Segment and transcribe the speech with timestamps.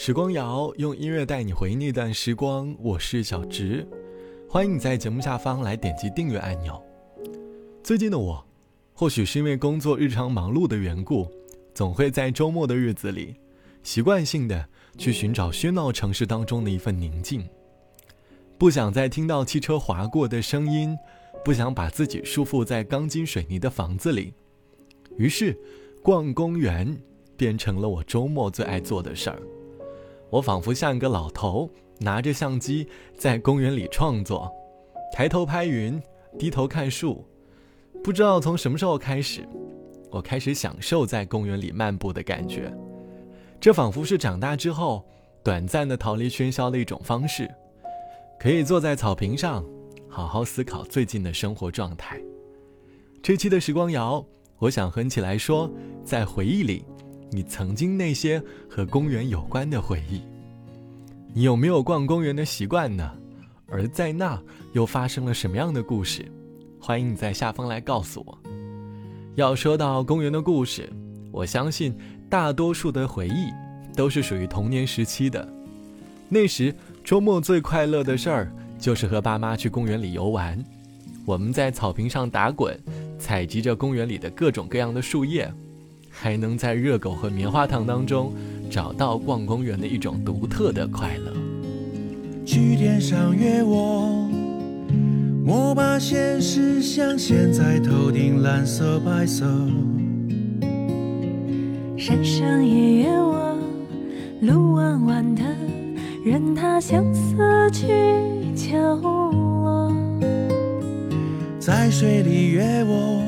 [0.00, 3.84] 时光谣用音乐带你回忆那段时光，我是小直，
[4.48, 6.80] 欢迎你在节目下方来点击订阅按钮。
[7.82, 8.46] 最近的我，
[8.94, 11.28] 或许是因为工作日常忙碌的缘故，
[11.74, 13.34] 总会在周末的日子里，
[13.82, 17.44] 习惯性的去寻找喧闹城市当中的一份宁静，
[18.56, 20.96] 不想再听到汽车划过的声音，
[21.44, 24.32] 不想把自己束缚在钢筋水泥的房子里，
[25.16, 25.58] 于是，
[26.04, 26.96] 逛公园
[27.36, 29.42] 变成了我周末最爱做的事儿。
[30.30, 32.86] 我仿佛像一个老头，拿着相机
[33.16, 34.50] 在公园里创作，
[35.12, 36.00] 抬头拍云，
[36.38, 37.24] 低头看树。
[38.04, 39.48] 不知道从什么时候开始，
[40.10, 42.72] 我开始享受在公园里漫步的感觉。
[43.60, 45.04] 这仿佛是长大之后
[45.42, 47.50] 短暂的逃离喧嚣的一种方式，
[48.38, 49.64] 可以坐在草坪上，
[50.08, 52.20] 好好思考最近的生活状态。
[53.20, 54.24] 这期的时光谣，
[54.58, 55.68] 我想哼起来说，
[56.04, 56.84] 在回忆里。
[57.30, 60.22] 你曾经那些和公园有关的回忆，
[61.34, 63.10] 你有没有逛公园的习惯呢？
[63.66, 64.40] 而在那
[64.72, 66.24] 又发生了什么样的故事？
[66.80, 68.38] 欢迎你在下方来告诉我。
[69.34, 70.90] 要说到公园的故事，
[71.30, 71.94] 我相信
[72.30, 73.52] 大多数的回忆
[73.94, 75.46] 都是属于童年时期的。
[76.30, 76.74] 那时
[77.04, 80.62] 周末最快乐的事儿就是和爸妈去公园里游玩，
[81.26, 82.78] 我们在草坪上打滚，
[83.18, 85.52] 采集着公园里的各种各样的树叶。
[86.20, 88.32] 还能在热狗和棉花糖当中
[88.68, 91.32] 找到逛公园的一种独特的快乐。
[92.44, 94.28] 去天上约我，
[95.46, 99.46] 我把现实镶嵌在头顶蓝色白色。
[101.96, 103.56] 山上也约我，
[104.40, 105.42] 路弯弯的，
[106.24, 107.36] 任它相思
[107.70, 107.86] 去
[108.56, 109.94] 角落。
[111.60, 113.27] 在水里约我。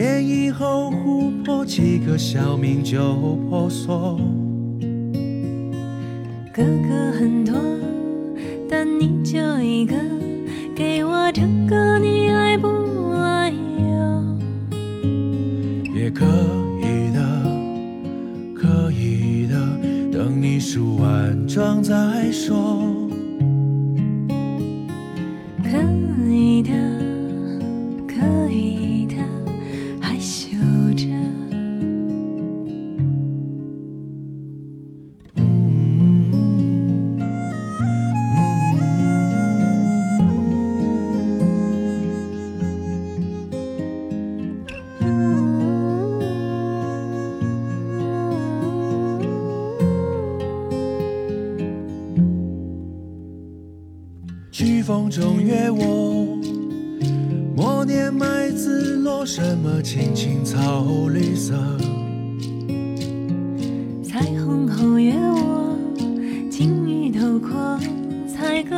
[0.00, 3.16] 天以后，湖泊几个小名就
[3.50, 4.16] 婆娑。
[6.54, 7.56] 哥哥很多，
[8.70, 9.96] 但你就一个，
[10.72, 11.76] 给我这个
[54.82, 56.36] 风中约我，
[57.54, 61.54] 默念麦子落什么青青草绿色。
[64.02, 65.78] 彩虹后约我，
[66.50, 67.78] 金鱼头阔，
[68.26, 68.74] 采个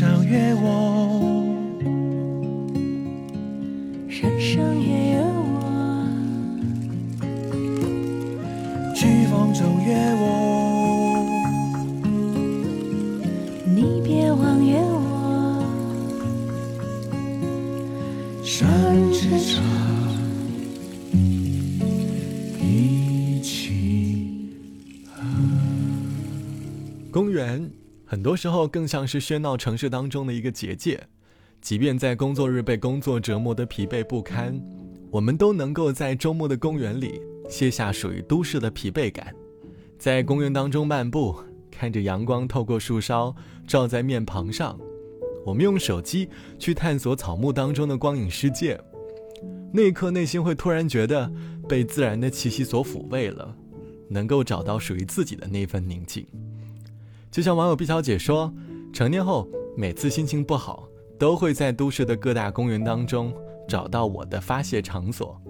[0.00, 1.19] 上约我，
[28.20, 31.08] 很多时候更像是喧闹城市当中的一个结界，
[31.62, 34.60] 即便在工作日被工作折磨得疲惫不堪，
[35.10, 37.18] 我们都能够在周末的公园里
[37.48, 39.34] 卸下属于都市的疲惫感，
[39.98, 41.34] 在公园当中漫步，
[41.70, 43.34] 看着阳光透过树梢
[43.66, 44.78] 照在面庞上，
[45.46, 46.28] 我们用手机
[46.58, 48.78] 去探索草木当中的光影世界，
[49.72, 51.32] 那一刻内心会突然觉得
[51.66, 53.56] 被自然的气息所抚慰了。
[54.12, 56.26] 能够找到属于自己的那份宁静，
[57.30, 58.52] 就像网友毕小姐说，
[58.92, 63.32] 成年后每次心情不好，都会在都市的各大公园当中
[63.68, 65.40] 找到我的发泄场所。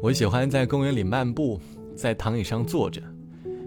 [0.00, 1.60] 我喜欢在公园里漫步，
[1.96, 3.02] 在躺椅上坐着，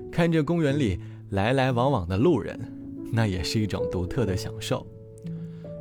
[0.10, 0.98] 看着公园里
[1.32, 2.58] 来来往往的路人，
[3.12, 4.88] 那也是一种独特的享受。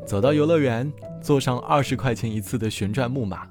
[0.04, 0.92] 走到游乐园，
[1.22, 3.48] 坐上二十块钱一次的旋转木马，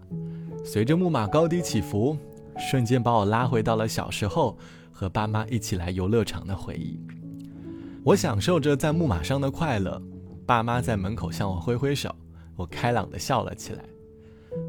[0.66, 2.18] 随着木马高低起伏，
[2.58, 4.58] 瞬间把我拉回到了小时候。
[4.94, 7.00] 和爸妈一起来游乐场的回忆，
[8.04, 10.02] 我享受着在木马上的快乐。
[10.46, 12.14] 爸妈在门口向我挥挥手，
[12.56, 13.84] 我开朗地笑了起来。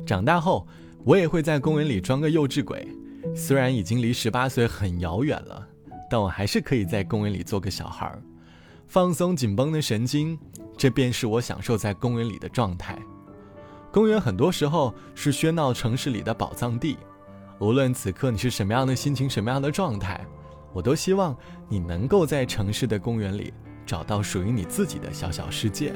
[0.06, 0.66] 长大后，
[1.02, 2.86] 我也会在公园里装个幼稚鬼，
[3.34, 5.66] 虽然已经离十八岁很遥远了，
[6.10, 8.16] 但我还是可以在公园里做个小孩，
[8.86, 10.38] 放松紧绷的神经。
[10.76, 12.98] 这便是我享受在公园里的状态。
[13.90, 16.96] 公园很多时候是喧闹城市里的宝藏地。
[17.60, 20.20] 无论此刻你是什么样的心情，什么样的状态，
[20.72, 21.36] 我都希望
[21.68, 23.52] 你能够在城市的公园里
[23.84, 25.92] 找到属于你自己的小小世界。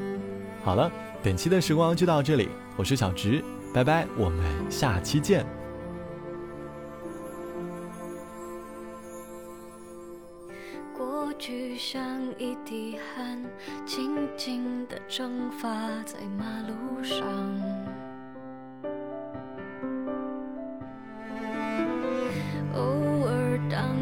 [0.63, 0.91] 好了，
[1.23, 3.43] 本期的时光就到这里，我是小直，
[3.73, 5.47] 拜拜，我们下期见。
[11.39, 12.03] 去像
[12.39, 13.39] 一滴汗，
[13.85, 15.69] 静静的蒸发
[16.03, 17.23] 在马路上。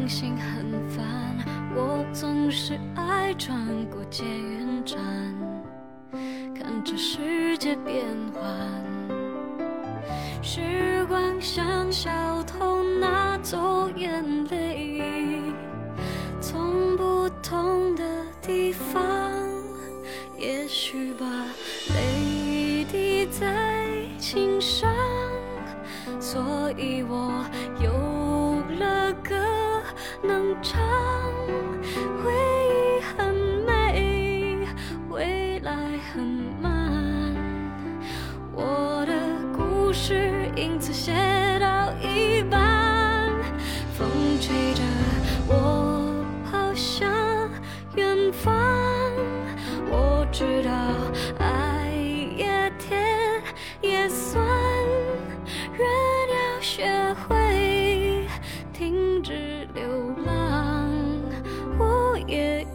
[0.07, 1.03] 心很烦，
[1.75, 4.99] 我总是爱穿过捷运站，
[6.53, 8.43] 看着世界变幻。
[10.41, 12.11] 时光像小
[12.43, 14.34] 偷拿走眼
[59.73, 59.83] 流
[60.25, 60.89] 浪
[61.77, 62.65] 我也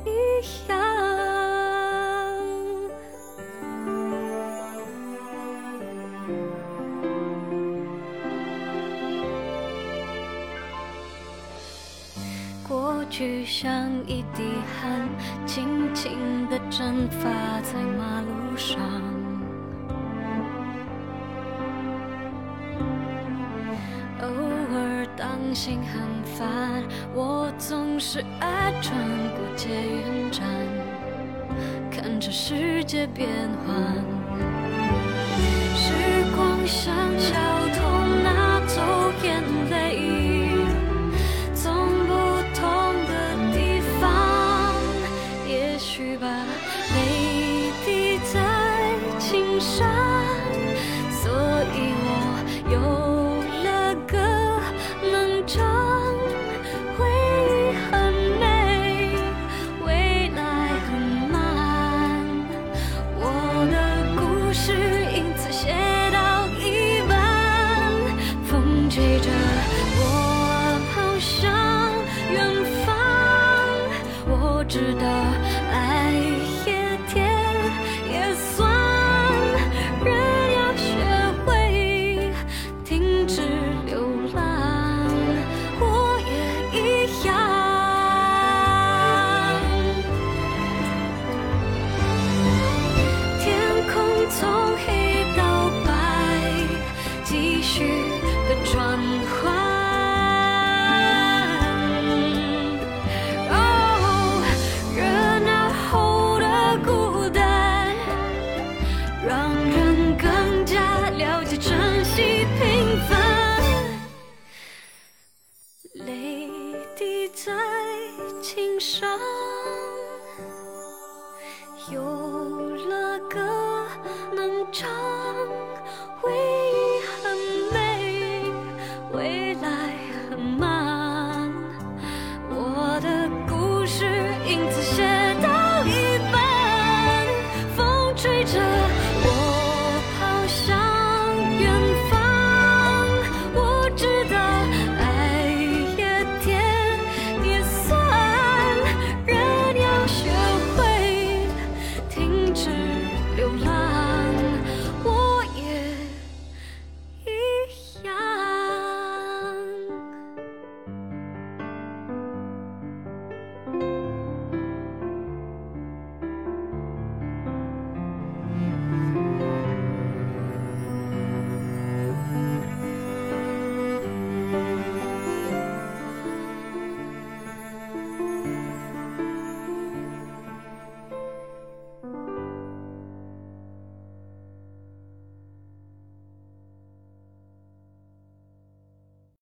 [25.63, 26.83] 心很烦，
[27.15, 28.97] 我总是爱穿
[29.37, 30.43] 过捷运站，
[31.91, 33.29] 看着世界变
[33.67, 33.95] 幻。
[35.77, 35.93] 时
[36.35, 37.35] 光像小